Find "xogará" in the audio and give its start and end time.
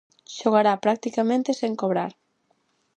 0.37-0.73